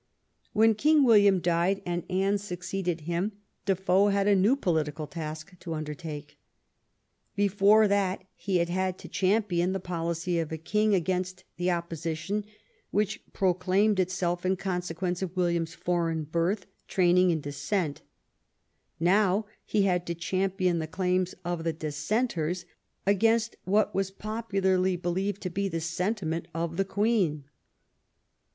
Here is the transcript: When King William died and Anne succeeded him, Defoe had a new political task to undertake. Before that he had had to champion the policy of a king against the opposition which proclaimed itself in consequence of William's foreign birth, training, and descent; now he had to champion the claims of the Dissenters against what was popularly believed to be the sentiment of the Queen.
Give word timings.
When 0.53 0.73
King 0.73 1.03
William 1.03 1.37
died 1.39 1.83
and 1.85 2.03
Anne 2.09 2.39
succeeded 2.39 3.01
him, 3.01 3.33
Defoe 3.67 4.07
had 4.07 4.27
a 4.27 4.35
new 4.35 4.55
political 4.55 5.05
task 5.05 5.51
to 5.59 5.75
undertake. 5.75 6.39
Before 7.35 7.87
that 7.87 8.23
he 8.35 8.57
had 8.57 8.69
had 8.69 8.97
to 8.97 9.07
champion 9.07 9.73
the 9.73 9.79
policy 9.79 10.39
of 10.39 10.51
a 10.51 10.57
king 10.57 10.95
against 10.95 11.43
the 11.57 11.69
opposition 11.69 12.45
which 12.89 13.21
proclaimed 13.31 13.99
itself 13.99 14.43
in 14.43 14.55
consequence 14.57 15.21
of 15.21 15.37
William's 15.37 15.75
foreign 15.75 16.23
birth, 16.23 16.65
training, 16.87 17.31
and 17.31 17.43
descent; 17.43 18.01
now 18.99 19.45
he 19.67 19.83
had 19.83 20.07
to 20.07 20.15
champion 20.15 20.79
the 20.79 20.87
claims 20.87 21.35
of 21.45 21.63
the 21.63 21.73
Dissenters 21.73 22.65
against 23.05 23.55
what 23.65 23.93
was 23.93 24.09
popularly 24.09 24.95
believed 24.95 25.43
to 25.43 25.51
be 25.51 25.67
the 25.69 25.79
sentiment 25.79 26.47
of 26.55 26.77
the 26.77 26.85
Queen. 26.85 27.43